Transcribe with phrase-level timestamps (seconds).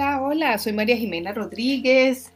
[0.00, 2.32] Hola, hola, soy María Jimena Rodríguez,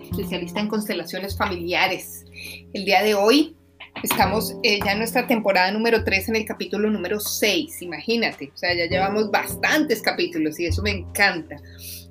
[0.00, 2.24] especialista en constelaciones familiares.
[2.72, 3.54] El día de hoy
[4.02, 8.56] estamos eh, ya en nuestra temporada número 3 en el capítulo número 6, imagínate, o
[8.56, 11.56] sea, ya llevamos bastantes capítulos y eso me encanta.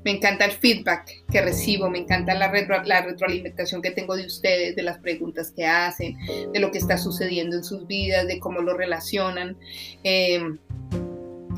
[0.05, 4.83] Me encanta el feedback que recibo, me encanta la, retroalimentación que tengo de ustedes, de
[4.83, 6.15] las preguntas que hacen,
[6.53, 9.57] de lo que está sucediendo en sus vidas, de cómo lo relacionan.
[10.03, 10.41] Eh,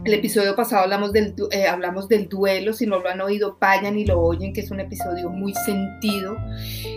[0.04, 3.98] el episodio pasado hablamos del, eh, hablamos del duelo, si no lo han oído, vayan
[4.00, 6.38] y lo oyen, que es un episodio muy sentido.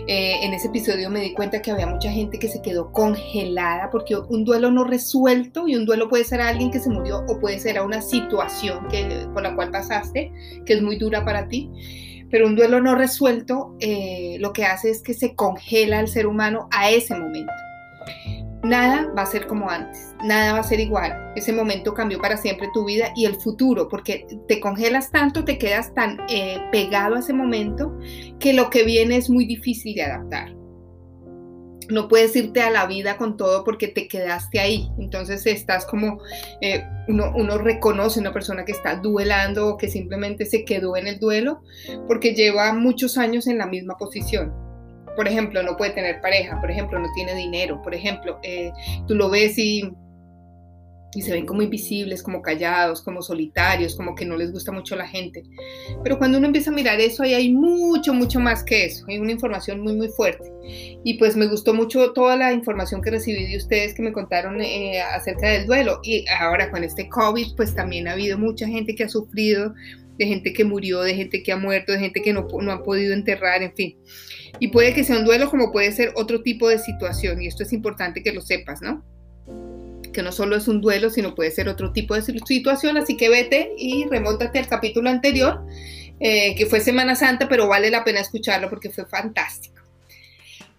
[0.07, 3.89] Eh, en ese episodio me di cuenta que había mucha gente que se quedó congelada
[3.91, 7.23] porque un duelo no resuelto y un duelo puede ser a alguien que se murió
[7.27, 10.31] o puede ser a una situación que, por la cual pasaste,
[10.65, 11.69] que es muy dura para ti.
[12.31, 16.25] Pero un duelo no resuelto eh, lo que hace es que se congela al ser
[16.25, 17.53] humano a ese momento
[18.65, 21.31] nada va a ser como antes, nada va a ser igual.
[21.35, 25.57] Ese momento cambió para siempre tu vida y el futuro, porque te congelas tanto, te
[25.57, 27.97] quedas tan eh, pegado a ese momento
[28.39, 30.55] que lo que viene es muy difícil de adaptar.
[31.87, 34.89] No puedes irte a la vida con todo porque te quedaste ahí.
[34.97, 36.17] Entonces estás como,
[36.61, 41.05] eh, uno, uno reconoce una persona que está duelando o que simplemente se quedó en
[41.05, 41.61] el duelo
[42.07, 44.64] porque lleva muchos años en la misma posición
[45.15, 48.71] por ejemplo, no puede tener pareja, por ejemplo, no tiene dinero, por ejemplo, eh,
[49.07, 49.91] tú lo ves y,
[51.15, 54.95] y se ven como invisibles, como callados, como solitarios, como que no les gusta mucho
[54.95, 55.43] la gente.
[56.03, 59.17] Pero cuando uno empieza a mirar eso, ahí hay mucho, mucho más que eso, hay
[59.17, 60.51] una información muy, muy fuerte.
[61.03, 64.61] Y pues me gustó mucho toda la información que recibí de ustedes que me contaron
[64.61, 65.99] eh, acerca del duelo.
[66.03, 69.73] Y ahora con este COVID, pues también ha habido mucha gente que ha sufrido
[70.17, 72.83] de gente que murió, de gente que ha muerto, de gente que no, no ha
[72.83, 73.97] podido enterrar, en fin.
[74.59, 77.63] Y puede que sea un duelo como puede ser otro tipo de situación, y esto
[77.63, 79.03] es importante que lo sepas, ¿no?
[80.13, 83.29] Que no solo es un duelo, sino puede ser otro tipo de situación, así que
[83.29, 85.65] vete y remóntate al capítulo anterior,
[86.19, 89.81] eh, que fue Semana Santa, pero vale la pena escucharlo porque fue fantástico.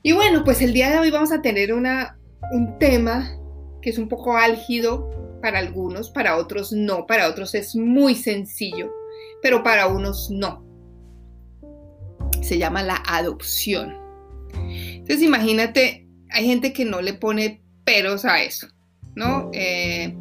[0.02, 2.16] Y bueno, pues el día de hoy vamos a tener una,
[2.52, 3.36] un tema
[3.82, 5.10] que es un poco álgido
[5.42, 8.90] para algunos, para otros no, para otros es muy sencillo
[9.42, 10.64] pero para unos no.
[12.42, 13.96] Se llama la adopción.
[14.54, 18.68] Entonces imagínate, hay gente que no le pone peros a eso,
[19.14, 19.50] ¿no?
[19.52, 20.14] Eh,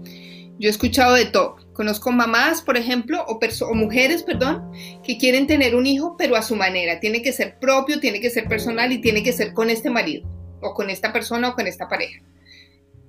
[0.60, 1.58] yo he escuchado de todo.
[1.74, 4.72] Conozco mamás, por ejemplo, o, o, mujeres, perdón,
[5.04, 7.00] que quieren tener un hijo, pero a su manera.
[7.00, 10.30] Tiene que ser propio, tiene que ser personal y tiene que ser con este marido,
[10.62, 12.22] o con esta persona, o con esta pareja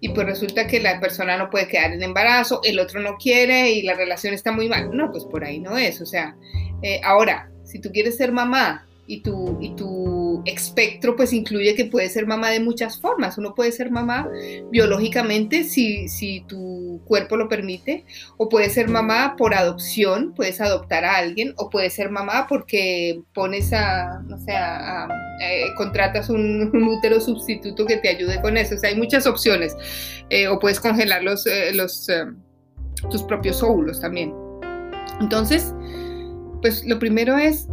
[0.01, 3.71] y pues resulta que la persona no puede quedar en embarazo, el otro no quiere
[3.71, 4.91] y la relación está muy mal.
[4.95, 6.01] No, pues por ahí no es.
[6.01, 6.37] O sea,
[6.83, 11.85] eh, ahora, si tú quieres ser mamá y tu, y tu espectro pues incluye que
[11.85, 13.39] puede ser mamá de muchas formas.
[13.39, 14.29] Uno puede ser mamá
[14.71, 18.05] biológicamente si, si tu cuerpo lo permite,
[18.37, 23.23] o puede ser mamá por adopción, puedes adoptar a alguien, o puede ser mamá porque
[23.33, 28.75] pones a, no sé, eh, contratas un, útero sustituto que te ayude con eso.
[28.75, 29.77] O sea, hay muchas opciones.
[30.31, 32.09] Eh, o puedes congelar los, eh, los
[33.11, 34.35] tus propios óvulos también.
[35.21, 35.73] Entonces,
[36.61, 37.69] pues lo primero es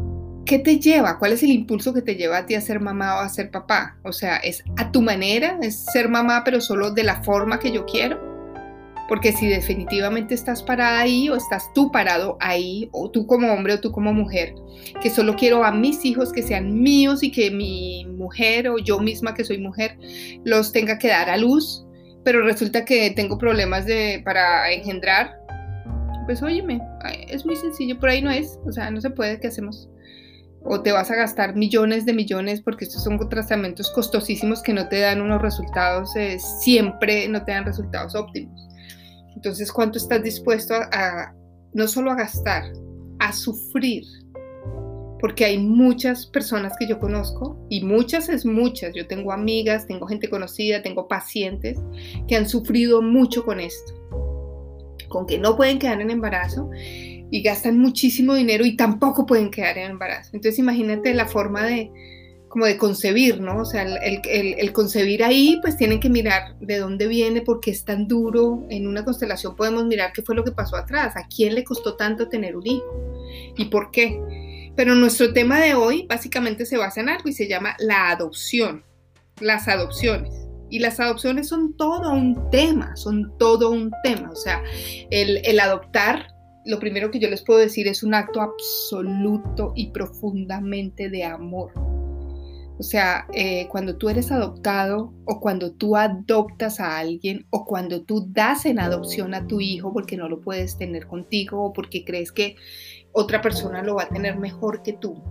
[0.46, 1.20] ¿qué te lleva?
[1.20, 3.52] ¿Cuál es el impulso que te lleva a ti a ser mamá o a ser
[3.52, 3.98] papá?
[4.04, 5.58] O sea, ¿es a tu manera?
[5.62, 8.20] ¿Es ser mamá pero solo de la forma que yo quiero?
[9.08, 13.74] Porque si definitivamente estás parada ahí o estás tú parado ahí, o tú como hombre
[13.74, 14.56] o tú como mujer,
[15.02, 19.00] que solo quiero a mis hijos que sean míos y que mi mujer o yo
[19.00, 19.98] misma que soy mujer
[20.46, 21.86] los tenga que dar a luz,
[22.24, 25.38] pero resulta que tengo problemas de, para engendrar,
[26.25, 26.81] pues óyeme,
[27.28, 29.90] es muy sencillo, por ahí no es, o sea, no se puede, ¿qué hacemos?
[30.66, 34.88] O te vas a gastar millones de millones porque estos son tratamientos costosísimos que no
[34.88, 38.68] te dan unos resultados, eh, siempre no te dan resultados óptimos.
[39.35, 41.34] Entonces, ¿cuánto estás dispuesto a,
[41.74, 42.63] no solo a gastar,
[43.19, 44.03] a sufrir?
[45.19, 50.06] Porque hay muchas personas que yo conozco, y muchas es muchas, yo tengo amigas, tengo
[50.06, 51.80] gente conocida, tengo pacientes
[52.28, 53.94] que han sufrido mucho con esto,
[55.10, 56.69] con que no pueden quedar en embarazo
[57.31, 60.31] y gastan muchísimo dinero y tampoco pueden quedar en embarazo.
[60.34, 61.92] Entonces imagínate la forma de
[62.54, 63.62] como de concebir, ¿no?
[63.62, 67.72] O sea, el, el, concebir ahí, pues tienen que mirar de dónde viene, por qué
[67.72, 68.64] es tan duro.
[68.70, 71.96] En una constelación podemos mirar qué fue lo que pasó atrás, a quién le costó
[71.96, 73.25] tanto tener un hijo
[73.58, 74.72] y por qué.
[74.75, 78.84] Pero nuestro tema de hoy básicamente se basa en algo y se llama la adopción,
[79.40, 80.31] las adopciones.
[80.70, 84.30] Y las adopciones son todo un tema, son todo un tema.
[84.30, 84.62] O sea,
[85.10, 86.32] el, el adoptar
[86.65, 91.71] lo primero que yo les puedo decir es un acto absoluto y profundamente de amor.
[92.80, 98.01] O sea, eh, cuando tú eres adoptado o cuando tú adoptas a alguien o cuando
[98.01, 102.04] tú das en adopción a tu hijo porque no lo puedes tener contigo o porque
[102.04, 102.56] crees que,
[103.13, 105.24] otra persona lo va a tener mejor que tú.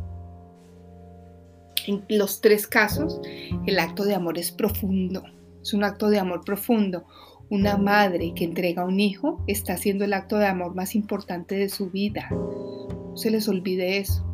[1.87, 3.21] En los tres casos,
[3.67, 5.25] el acto de amor es profundo,
[5.61, 7.05] es un acto de amor profundo.
[7.53, 11.69] Una madre que entrega un hijo está haciendo el acto de amor más importante de
[11.69, 12.31] su vida.
[12.31, 14.25] No se les olvide eso.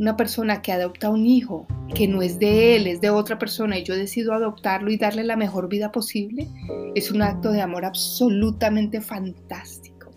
[0.00, 3.78] Una persona que adopta un hijo que no es de él, es de otra persona
[3.78, 6.48] y yo decido adoptarlo y darle la mejor vida posible,
[6.96, 10.10] es un acto de amor absolutamente fantástico.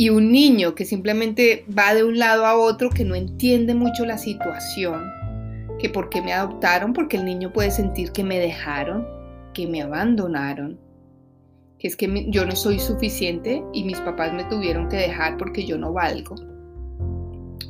[0.00, 4.06] y un niño que simplemente va de un lado a otro, que no entiende mucho
[4.06, 5.02] la situación,
[5.80, 9.17] que por qué me adoptaron, porque el niño puede sentir que me dejaron,
[9.58, 10.78] que me abandonaron,
[11.80, 15.66] que es que yo no soy suficiente y mis papás me tuvieron que dejar porque
[15.66, 16.36] yo no valgo.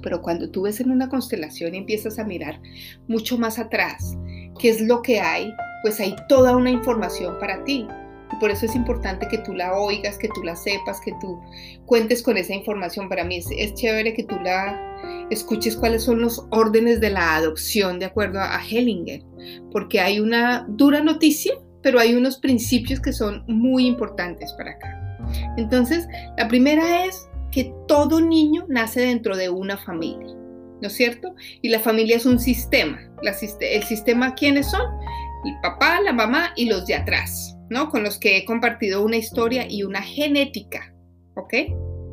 [0.02, 2.60] Pero cuando tú ves en una constelación y empiezas a mirar
[3.08, 4.18] mucho más atrás,
[4.58, 5.50] qué es lo que hay,
[5.82, 7.86] pues hay toda una información para ti.
[8.30, 11.40] Y por eso es importante que tú la oigas, que tú la sepas, que tú
[11.86, 13.08] cuentes con esa información.
[13.08, 14.78] Para mí es, chévere que tú la
[15.30, 19.22] escuches cuáles son los órdenes de la adopción de acuerdo a Hellinger,
[19.72, 21.54] porque hay una dura noticia,
[21.88, 25.18] pero hay unos principios que son muy importantes para acá.
[25.56, 26.06] Entonces,
[26.36, 30.36] la primera es que todo niño nace dentro de una familia,
[30.82, 31.34] ¿no es cierto?
[31.62, 33.00] Y la familia es un sistema.
[33.22, 34.82] el sistema, ¿quiénes son?
[35.46, 37.56] El papá, la mamá y los de atrás.
[37.70, 37.88] ¿no?
[37.88, 40.92] Con los que he compartido una historia y una genética,
[41.36, 41.54] ¿ok?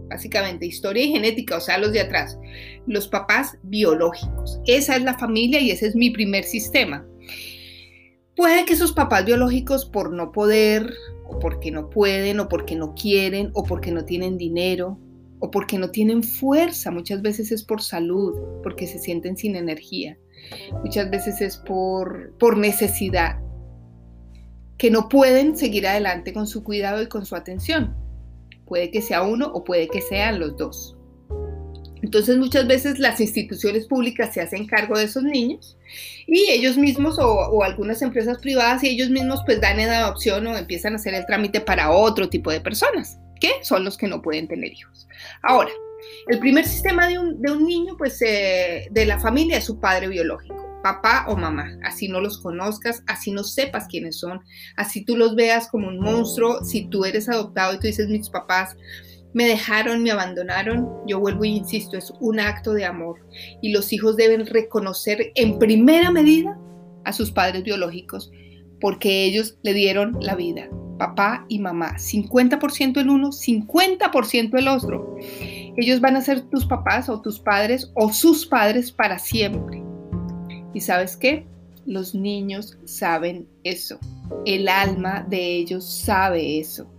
[0.08, 2.40] Básicamente, historia y genética, o sea, los de atrás.
[2.88, 4.62] Los papás biológicos.
[4.68, 7.06] Esa es la familia y ese es mi primer sistema.
[8.36, 10.94] Puede que esos papás biológicos por no poder,
[11.26, 15.00] o porque no pueden, o porque no quieren, o porque no tienen dinero,
[15.40, 20.18] o porque no tienen fuerza, muchas veces es por salud, porque se sienten sin energía,
[20.84, 23.40] muchas veces es por, por necesidad,
[24.78, 27.96] que no pueden seguir adelante con su cuidado y con su atención.
[28.66, 30.98] Puede que sea uno o puede que sean los dos.
[32.06, 35.76] Entonces muchas veces las instituciones públicas se hacen cargo de esos niños
[36.28, 40.56] y ellos mismos o, algunas empresas privadas y ellos mismos pues dan en adopción o
[40.56, 44.22] empiezan a hacer el trámite para otro tipo de personas, que son los que no
[44.22, 45.08] pueden tener hijos.
[45.42, 45.72] Ahora,
[46.28, 50.64] el primer sistema de un, niño pues eh, de la familia es su padre biológico
[50.84, 54.42] papá o mamá, así no los conozcas, así no sepas quiénes son,
[54.76, 58.30] así tú los veas como un monstruo, si tú eres adoptado y tú dices mis
[58.30, 58.78] papás
[59.36, 63.20] me dejaron, me abandonaron, yo vuelvo y insisto, es un acto de amor
[63.62, 66.58] y los hijos deben reconocer en primera medida
[67.04, 68.32] a sus padres biológicos
[68.80, 75.18] porque ellos le dieron la vida, papá y mamá, 50% el uno, 50% el otro.
[75.76, 79.84] Ellos van a ser tus papás o tus padres o sus padres para siempre.
[80.74, 81.46] ¿Y sabes qué?
[81.86, 84.00] Los niños saben eso.
[84.46, 86.90] El alma de ellos sabe eso.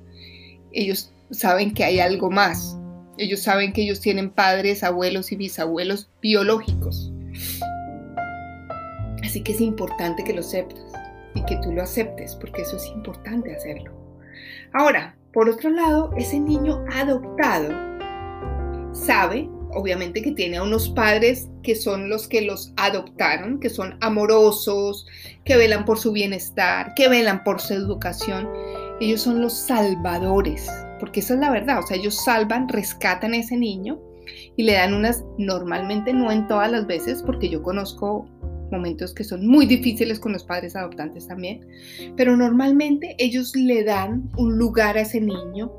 [0.73, 2.77] Ellos saben que hay algo más.
[3.19, 7.13] Ellos saben que ellos tienen padres, abuelos y bisabuelos biológicos.
[9.23, 10.81] Así que es importante que lo sepas
[11.35, 13.93] y que tú lo aceptes, porque eso es importante hacerlo.
[14.73, 17.71] Ahora, por otro lado, ese niño adoptado
[18.93, 23.99] sabe obviamente que tiene a unos padres que son los que los adoptaron, que son
[24.01, 25.07] amorosos,
[25.45, 28.49] que velan por su bienestar, que velan por su educación.
[29.01, 30.67] Ellos son los salvadores,
[30.99, 34.01] porque esa es la verdad, o sea, ellos salvan, rescatan a ese niño
[34.57, 38.27] y le dan unas, normalmente no en todas las veces, porque yo conozco
[38.71, 41.67] momentos que son muy difíciles con los padres adoptantes también,
[42.17, 45.73] pero normalmente ellos le dan un lugar a ese niño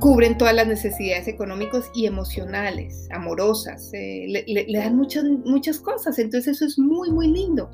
[0.00, 6.56] cubren todas las necesidades económicas y emocionales, amorosas, eh, le, dan muchas, muchas cosas, entonces
[6.56, 7.70] eso es muy, muy lindo.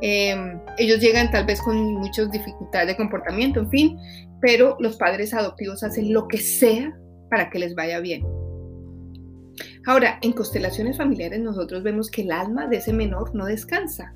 [0.00, 3.98] Em, ellos llegan tal vez con muchas dificultades de comportamiento, en fin,
[4.40, 6.96] pero los padres adoptivos hacen lo que sea
[7.30, 8.22] para que les vaya bien.
[9.86, 14.14] Ahora, en constelaciones familiares nosotros vemos que el alma de ese menor no descansa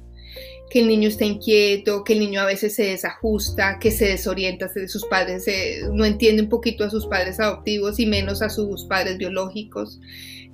[0.71, 4.69] que el niño está inquieto, que el niño a veces se desajusta, que se desorienta
[4.69, 5.47] de sus padres,
[5.93, 10.01] no entiende un poquito a sus padres adoptivos y menos a sus padres biológicos.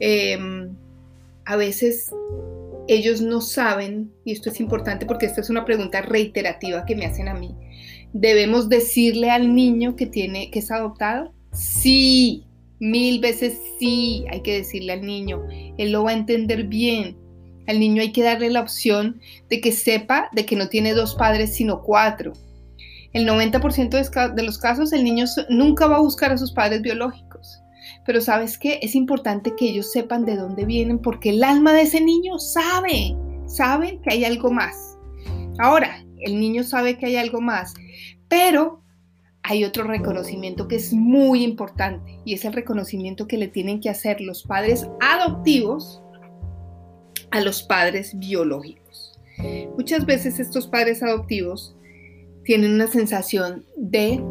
[0.01, 0.75] Em,
[1.45, 2.11] a veces
[2.89, 7.07] ellos no saben, y esto es importante porque esta es una pregunta reiterativa que me
[7.07, 7.55] hacen a mí,
[8.12, 11.33] ¿debemos decirle al niño que, tiene, que es adoptado?
[11.53, 12.45] Sí,
[12.81, 15.47] mil veces sí, hay que decirle al niño,
[15.79, 17.22] él lo va a entender bien
[17.66, 21.14] al niño hay que darle la opción de que sepa de que no tiene dos
[21.14, 22.33] padres, sino cuatro.
[23.12, 27.61] El 90% de los casos el niño nunca va a buscar a sus padres biológicos.
[28.07, 28.78] Pero sabes qué?
[28.83, 33.16] Es importante que ellos sepan de dónde vienen porque el alma de ese niño sabe,
[33.47, 34.99] sabe que hay algo más.
[35.59, 37.75] Ahora, el niño sabe que hay algo más,
[38.28, 38.83] pero
[39.42, 43.90] hay otro reconocimiento que es muy importante y es el reconocimiento que le tienen que
[43.90, 46.01] hacer los padres adoptivos
[47.33, 49.19] a los padres biológicos.
[49.77, 51.75] Muchas veces estos padres adoptivos
[52.45, 54.23] tienen una sensación de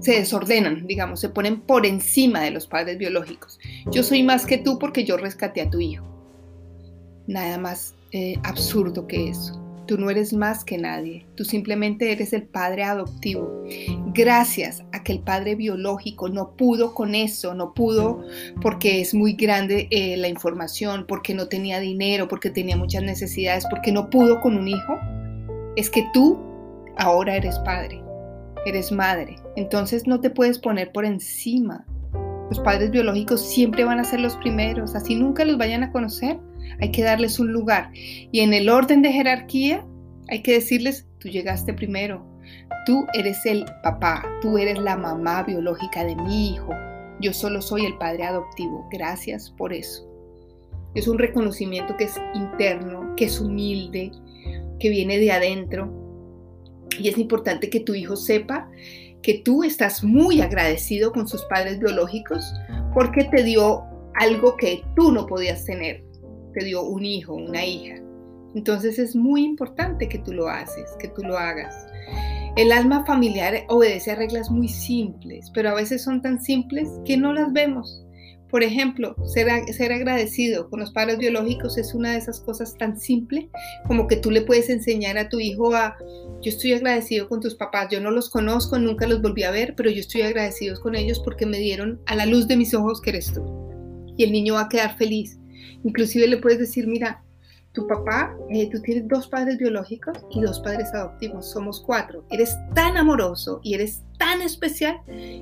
[0.00, 3.58] se desordenan, digamos, se ponen por encima de los padres biológicos.
[3.92, 6.06] Yo soy más que tú porque yo rescaté a tu hijo.
[7.26, 9.59] Nada más eh, absurdo que eso.
[9.90, 13.64] Tú no eres más que nadie, tú simplemente eres el padre adoptivo.
[14.14, 18.24] Gracias a que el padre biológico no pudo con eso, no pudo
[18.62, 23.66] porque es muy grande eh, la información, porque no tenía dinero, porque tenía muchas necesidades,
[23.68, 24.96] porque no pudo con un hijo,
[25.74, 26.38] es que tú
[26.96, 28.00] ahora eres padre,
[28.66, 29.38] eres madre.
[29.56, 31.84] Entonces no te puedes poner por encima.
[32.48, 36.38] Los padres biológicos siempre van a ser los primeros, así nunca los vayan a conocer
[36.80, 37.90] hay que darles un lugar.
[37.94, 39.84] Y en el orden de jerarquía
[40.28, 42.24] hay que decirles, tú llegaste primero,
[42.86, 46.72] tú eres el papá, tú eres la mamá biológica de mi hijo,
[47.20, 50.06] yo solo soy el padre adoptivo, gracias por eso.
[50.94, 54.10] Es un reconocimiento que es interno, que es humilde,
[54.80, 55.92] que viene de adentro.
[56.98, 58.68] Y es importante que tu hijo sepa
[59.22, 62.52] que tú estás muy agradecido con sus padres biológicos
[62.94, 63.84] porque te dio
[64.14, 66.02] algo que tú no podías tener
[66.52, 67.96] te dio un hijo, una hija.
[68.54, 71.74] Entonces es muy importante que tú lo haces, que tú lo hagas.
[72.56, 77.16] El alma familiar obedece a reglas muy simples, pero a veces son tan simples que
[77.16, 78.04] no las vemos.
[78.50, 79.48] Por ejemplo, ser,
[79.92, 83.46] agradecido con los padres biológicos es una de esas cosas tan simples
[83.86, 85.96] como que tú le puedes enseñar a tu hijo a,
[86.42, 89.74] yo estoy agradecido con tus papás, yo no los conozco, nunca los volví a ver,
[89.76, 93.00] pero yo estoy agradecido con ellos porque me dieron a la luz de mis ojos
[93.00, 93.42] que eres tú.
[94.16, 95.39] Y el niño va a quedar feliz.
[95.84, 97.22] Inclusive le puedes decir, mira,
[97.72, 102.24] tu papá, eh, tú tienes dos padres biológicos y dos padres adoptivos, somos cuatro.
[102.30, 105.00] Eres tan amoroso y eres tan especial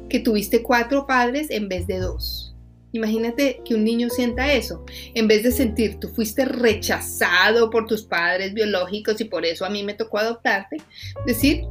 [0.09, 2.55] que tuviste cuatro padres en vez de dos.
[2.93, 4.85] Imagínate que un niño sienta eso,
[5.15, 9.71] en vez de sentir tú fuiste rechazado por tus padres biológicos y por eso a
[9.71, 10.79] mí me tocó adoptarte,
[11.27, 11.65] decir,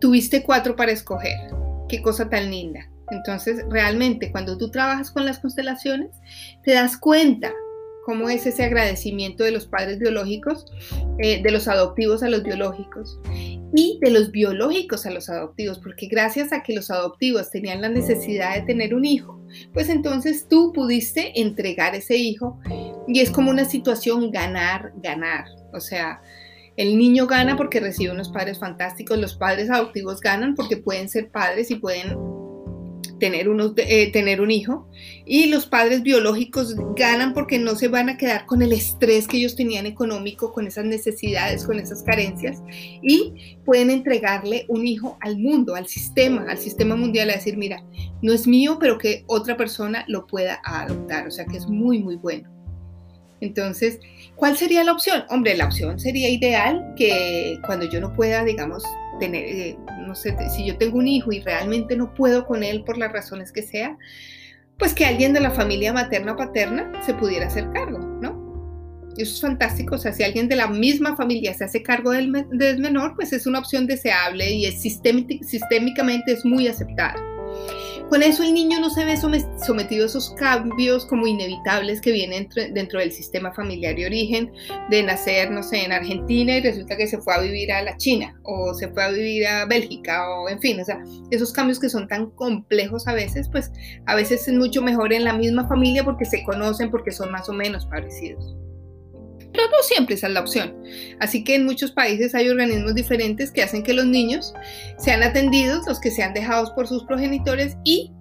[0.00, 1.36] tuviste cuatro para escoger.
[1.88, 2.88] Qué cosa tan linda.
[3.10, 6.10] Entonces, realmente, cuando tú trabajas con las constelaciones,
[6.64, 7.52] te das cuenta
[8.04, 10.66] cómo es ese agradecimiento de los padres biológicos,
[11.18, 13.20] eh, de los adoptivos a los biológicos
[13.74, 17.88] y de los biológicos a los adoptivos, porque gracias a que los adoptivos tenían la
[17.88, 19.40] necesidad de tener un hijo,
[19.72, 22.58] pues entonces tú pudiste entregar ese hijo
[23.06, 26.20] y es como una situación ganar, ganar, o sea,
[26.76, 31.30] el niño gana porque recibe unos padres fantásticos, los padres adoptivos ganan porque pueden ser
[31.30, 32.16] padres y pueden
[33.22, 34.88] tener, unos, eh, tener un hijo
[35.24, 39.36] y los padres biológicos ganan porque no se van a quedar con el estrés que
[39.36, 42.60] ellos tenían económico, con esas necesidades, con esas carencias
[43.00, 47.84] y pueden entregarle un hijo al mundo, al sistema, al sistema mundial, a decir, mira,
[48.22, 52.00] no es mío, pero que otra persona lo pueda adoptar, o sea que es muy,
[52.00, 52.50] muy bueno.
[53.40, 54.00] Entonces,
[54.34, 55.22] ¿cuál sería la opción?
[55.28, 58.82] Hombre, la opción sería ideal que cuando yo no pueda, digamos,
[59.18, 62.84] tener, eh, no sé, si yo tengo un hijo y realmente no puedo con él
[62.84, 63.96] por las razones que sea,
[64.78, 68.42] pues que alguien de la familia materna o paterna se pudiera hacer cargo, ¿no?
[69.16, 72.32] Eso es fantástico, o sea, si alguien de la misma familia se hace cargo del,
[72.50, 77.14] del menor, pues es una opción deseable y sistémicamente es muy aceptada.
[78.12, 82.46] Con eso el niño no se ve sometido a esos cambios como inevitables que vienen
[82.74, 84.52] dentro del sistema familiar de origen,
[84.90, 87.96] de nacer, no sé, en Argentina y resulta que se fue a vivir a la
[87.96, 91.80] China o se fue a vivir a Bélgica o en fin, o sea, esos cambios
[91.80, 93.72] que son tan complejos a veces, pues
[94.04, 97.48] a veces es mucho mejor en la misma familia porque se conocen, porque son más
[97.48, 98.54] o menos parecidos.
[99.52, 100.74] Pero no siempre esa es la opción.
[101.20, 104.54] Así que en muchos países hay organismos diferentes que hacen que los niños
[104.98, 108.12] sean atendidos, los que sean dejados por sus progenitores y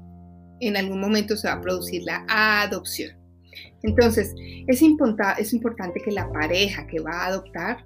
[0.60, 3.18] en algún momento se va a producir la adopción.
[3.84, 4.34] Entonces,
[4.68, 7.86] es, es importante que la pareja que va a adoptar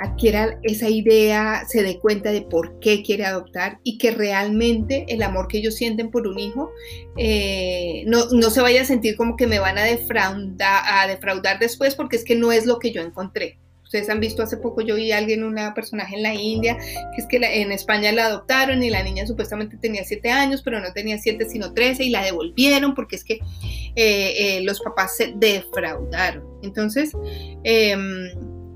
[0.00, 5.22] adquiera esa idea, se dé cuenta de por qué quiere adoptar y que realmente el
[5.22, 6.70] amor que ellos sienten por un hijo
[7.16, 11.94] eh, no, se vaya a sentir como que me van a defraudar, a defraudar después
[11.94, 13.58] porque es que no es lo que yo encontré.
[13.92, 16.78] Ustedes han visto hace poco, yo vi a alguien, una personaje en la India,
[17.14, 20.80] que es que en España la adoptaron y la niña supuestamente tenía 7 años, pero
[20.80, 23.40] no tenía 7 sino 13 y la devolvieron porque es que eh,
[23.94, 26.42] eh, los papás se defraudaron.
[26.62, 27.12] Entonces,
[27.64, 28.30] em,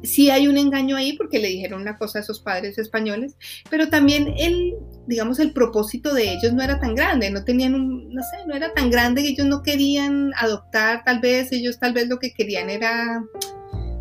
[0.06, 3.36] sí hay un engaño ahí porque le dijeron una cosa a esos padres españoles,
[3.70, 4.75] pero también el,
[5.06, 8.72] digamos, el propósito de ellos no era tan grande, no tenían no sé, no era
[8.72, 12.70] tan grande que ellos no querían adoptar, tal vez ellos tal vez lo que querían
[12.70, 13.22] era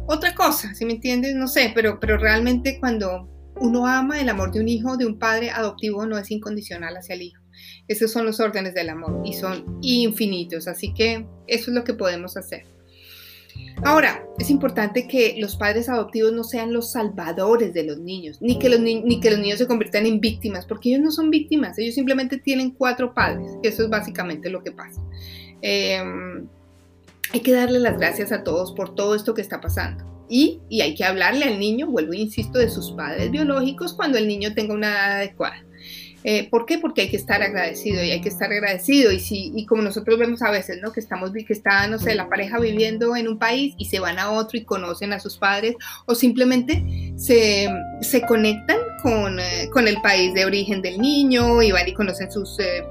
[0.08, 1.36] otra cosa, ¿sí me entiendes?
[1.36, 3.28] No sé, pero, pero realmente cuando
[3.60, 7.16] uno ama el amor de un hijo, de un padre adoptivo, no es incondicional hacia
[7.16, 7.42] el hijo.
[7.88, 11.94] Esos son los órdenes del amor y son infinitos, así que eso es lo que
[11.94, 12.75] podemos hacer.
[13.84, 18.58] Ahora, es importante que los padres adoptivos no sean los salvadores de los niños, ni
[18.58, 21.78] que los, ni que los niños se conviertan en víctimas, porque ellos no son víctimas,
[21.78, 25.02] ellos simplemente tienen cuatro padres, eso es básicamente lo que pasa.
[25.62, 26.48] Em,
[27.34, 30.06] hay que darle las gracias a todos por todo esto que está pasando.
[30.30, 34.18] Y, y, hay que hablarle al niño, vuelvo e insisto, de sus padres biológicos cuando
[34.18, 35.65] el niño tenga una edad adecuada.
[36.28, 36.80] Eh, ¿Por qué?
[36.80, 39.12] Porque hay que estar agradecido y hay que estar agradecido.
[39.12, 40.92] Y, si, y como nosotros vemos a veces, ¿no?
[40.92, 44.18] Que estamos, que está, no sé, la pareja viviendo en un país y se van
[44.18, 45.76] a otro y conocen a sus padres
[46.08, 47.70] o simplemente se,
[48.02, 52.32] se conectan con, eh, con, el país de origen del niño y van y conocen
[52.32, 52.60] sus...
[52.60, 52.84] Eh,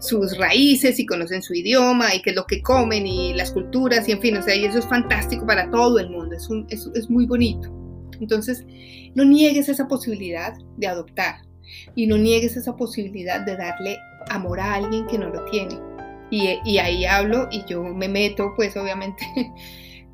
[0.00, 4.08] sus raíces y conocen su idioma y qué es lo que comen y las culturas
[4.08, 6.66] y en fin, o sea, y eso es fantástico para todo el mundo, es, un,
[6.70, 7.72] es, es muy bonito.
[8.20, 8.64] Entonces,
[9.14, 11.36] no niegues esa posibilidad de adoptar
[11.94, 13.98] y no niegues esa posibilidad de darle
[14.30, 15.78] amor a alguien que no lo tiene.
[16.30, 19.22] Y, ahí hablo y yo me meto, pues obviamente,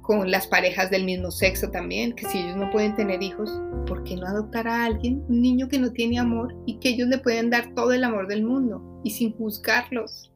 [0.02, 4.02] con las parejas del mismo sexo también, que si ellos no pueden tener hijos, ¿por
[4.02, 7.18] qué no adoptar a alguien, un niño que no tiene amor y que ellos le
[7.18, 10.32] pueden dar todo el amor del mundo y sin juzgarlos?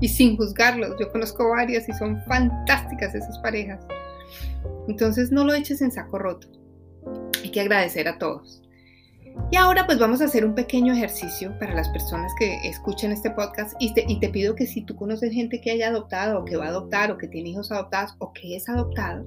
[0.00, 0.96] Y sin juzgarlos.
[0.98, 3.86] Yo conozco varias y son fantásticas esas parejas.
[4.88, 6.48] Entonces no lo eches en saco roto.
[7.44, 8.59] Hay que agradecer a todos.
[9.52, 13.30] Y ahora pues vamos a hacer un pequeño ejercicio para las personas que escuchen este
[13.30, 16.44] podcast y te, y te, pido que si tú conoces gente que haya adoptado o
[16.44, 19.26] que va a adoptar o que tiene hijos adoptados o que es adoptado,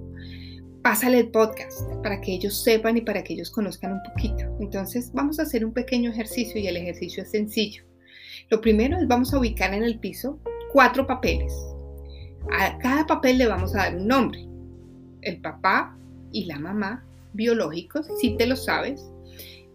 [0.82, 4.44] pásale el podcast para que ellos sepan y para que ellos conozcan un poquito.
[4.60, 7.84] Entonces vamos a hacer un pequeño ejercicio y el ejercicio es sencillo.
[8.50, 10.40] Lo primero es vamos a ubicar en el piso
[10.72, 11.54] cuatro papeles.
[12.52, 14.46] A cada papel le vamos a dar un nombre.
[15.22, 15.98] El papá
[16.32, 19.10] y la mamá biológicos, si te lo sabes,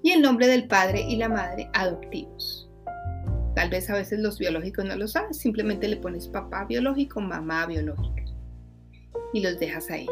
[0.02, 2.68] y el nombre del padre y la madre adoptivos.
[3.54, 7.66] Tal vez a veces los biológicos no lo sabes, simplemente le pones papá biológico, mamá
[7.66, 8.24] biológica
[9.32, 10.06] y los dejas ahí.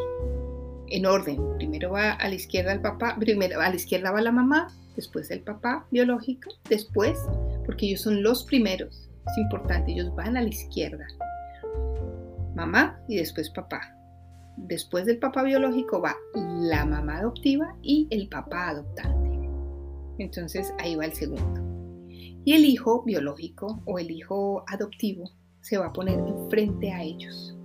[0.89, 4.31] En orden, primero va a la izquierda el papá, primero a la izquierda va la
[4.31, 7.19] mamá, después el papá biológico, después,
[7.65, 11.05] porque ellos son los primeros, es importante, ellos van a la izquierda.
[12.55, 13.93] Mamá y después papá.
[14.55, 19.26] Después del papá biológico va la mamá adoptiva y el papá adoptante.
[20.17, 21.61] Entonces ahí va el segundo.
[22.43, 25.29] Y el hijo biológico o el hijo adoptivo
[25.61, 27.57] se va a poner enfrente a ellos.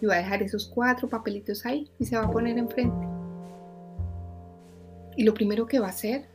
[0.00, 3.06] Y va a dejar esos cuatro papelitos ahí y se va a poner enfrente.
[5.16, 6.26] Y lo primero que va a hacer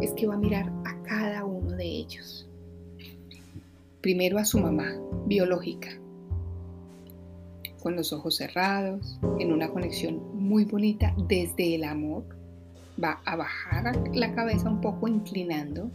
[0.00, 2.48] es que va a mirar a cada uno de ellos.
[4.00, 4.94] Primero a su mamá
[5.26, 5.90] biológica,
[7.82, 12.39] con los ojos cerrados, en una conexión muy bonita desde el amor
[13.02, 15.90] va a bajar la cabeza un poco inclinando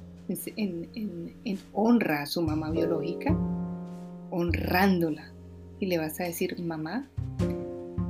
[0.56, 3.36] en, honra a su mamá biológica,
[4.32, 5.32] honrándola.
[5.80, 7.08] Y le vas a decir, mamá,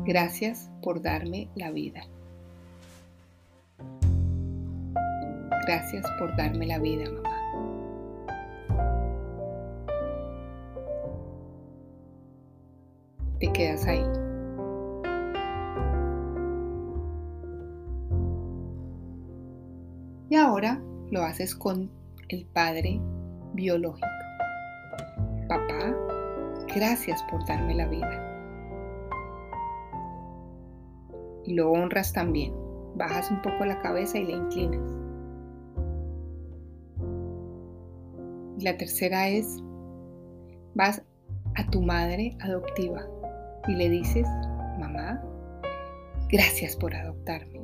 [0.05, 2.03] gracias por darme la vida.
[5.67, 7.31] Gracias por darme la vida, mamá.
[13.39, 14.14] Te quedas ahí.
[21.15, 21.89] Lo haces con
[22.28, 22.99] el padre
[23.54, 24.06] biológico.
[25.47, 25.95] Papá,
[26.75, 28.21] gracias por darme la vida.
[31.45, 32.54] Y lo honras también.
[32.95, 34.91] Bajas un poco la cabeza y le inclinas.
[38.58, 39.63] Y la tercera es,
[40.73, 41.01] vas
[41.56, 43.08] a tu madre adoptiva
[43.69, 44.28] y le dices,
[44.80, 45.23] mamá,
[46.28, 47.54] gracias por adoptarme.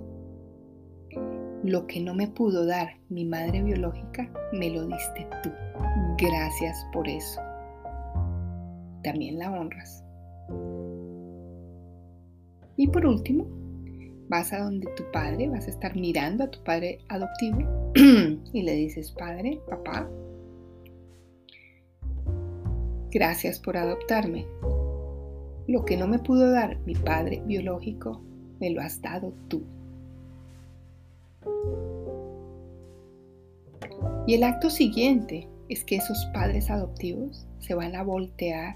[1.63, 5.51] Lo que no me pudo dar mi madre biológica, me lo diste tú.
[6.17, 7.39] Gracias por eso.
[9.03, 10.03] También la honras.
[12.77, 13.45] Y por último,
[14.27, 17.59] vas a donde tu padre, vas a estar mirando a tu padre adoptivo
[18.53, 20.09] y le dices, padre, papá,
[23.11, 24.47] gracias por adoptarme.
[25.67, 28.23] Lo que no me pudo dar mi padre biológico,
[28.59, 29.63] me lo has dado tú.
[34.27, 38.75] Y el acto siguiente es que esos padres adoptivos se van a voltear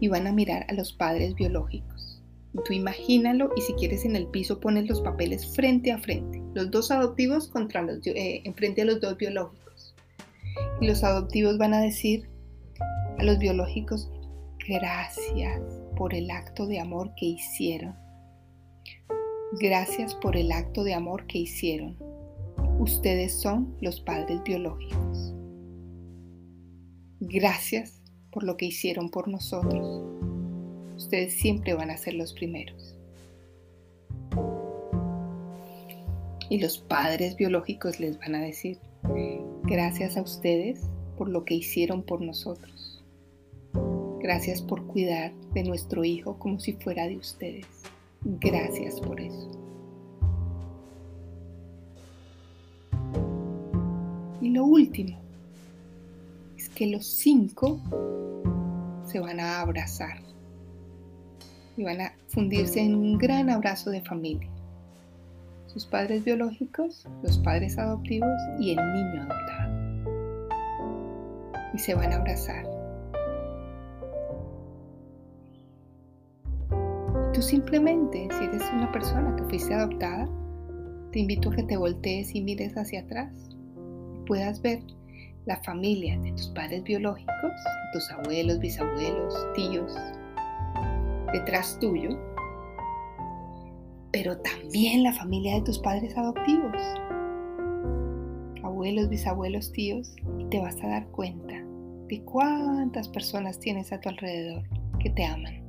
[0.00, 2.22] y van a mirar a los padres biológicos.
[2.66, 6.70] tú imagínalo y si quieres en el piso pones los papeles frente a frente, los
[6.70, 9.94] dos adoptivos contra los, eh, enfrente a los dos biológicos.
[10.80, 12.28] Y los adoptivos van a decir
[13.18, 14.10] a los biológicos,
[14.68, 15.62] gracias
[15.96, 17.94] por el acto de amor que hicieron.
[19.60, 21.96] Gracias por el acto de amor que hicieron
[22.82, 25.32] Ustedes son los padres biológicos.
[27.20, 30.02] Gracias por lo que hicieron por nosotros.
[30.96, 32.96] Ustedes siempre van a ser los primeros.
[36.50, 38.78] Y los padres biológicos les van a decir,
[39.62, 40.80] gracias a ustedes
[41.16, 43.04] por lo que hicieron por nosotros.
[44.18, 47.81] Gracias por cuidar de nuestro hijo como si fuera de ustedes.
[48.24, 49.50] Gracias por eso.
[54.40, 55.18] Y lo último
[56.56, 57.80] es que los cinco
[59.06, 60.18] se van a abrazar
[61.76, 64.48] y van a fundirse en un gran abrazo de familia.
[65.66, 69.72] Sus padres biológicos, los padres adoptivos y el niño adoptado.
[71.74, 72.81] Y se van a abrazar.
[77.42, 80.28] Simplemente, si eres una persona que fuiste adoptada,
[81.12, 83.32] te invito a que te voltees y mires hacia atrás
[84.14, 84.82] y puedas ver
[85.44, 87.52] la familia de tus padres biológicos,
[87.92, 89.94] tus abuelos, bisabuelos, tíos,
[91.32, 92.18] detrás tuyo,
[94.12, 96.76] pero también la familia de tus padres adoptivos,
[98.62, 101.54] abuelos, bisabuelos, tíos, y te vas a dar cuenta
[102.08, 104.62] de cuántas personas tienes a tu alrededor
[105.00, 105.61] que te aman.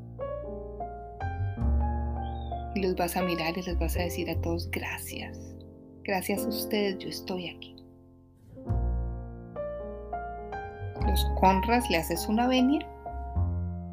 [2.84, 5.40] Los vas a mirar y les vas a decir a todos gracias.
[6.04, 7.78] Gracias a ustedes yo estoy aquí.
[11.08, 12.86] Los honras, le haces una venia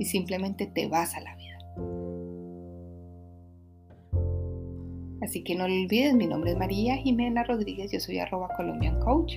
[0.00, 1.58] y simplemente te vas a la vida.
[5.22, 8.98] Así que no lo olvides, mi nombre es María Jimena Rodríguez, yo soy arroba Colombian
[8.98, 9.36] Coach.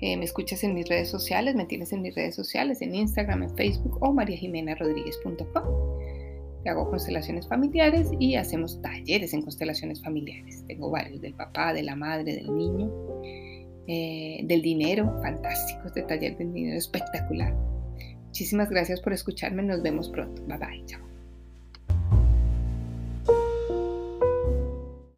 [0.00, 3.42] Eh, me escuchas en mis redes sociales, me tienes en mis redes sociales, en Instagram,
[3.42, 5.93] en Facebook o mariajimenarodríguez.com.
[6.70, 10.64] Hago constelaciones familiares y hacemos talleres en constelaciones familiares.
[10.66, 12.90] Tengo varios, del papá, de la madre, del niño,
[13.86, 17.54] eh, del dinero, fantásticos, de taller del dinero espectacular.
[18.26, 20.42] Muchísimas gracias por escucharme, nos vemos pronto.
[20.46, 21.13] Bye bye, chao.